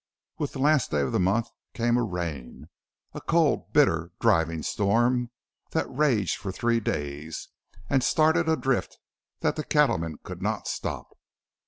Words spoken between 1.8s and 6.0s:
a rain a cold, bitter, driving storm that